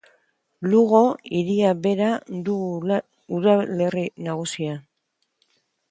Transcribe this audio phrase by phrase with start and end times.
[0.69, 1.01] Lugo
[1.33, 2.09] hiria bera
[2.49, 2.57] du
[3.39, 4.79] udalerri nagusia.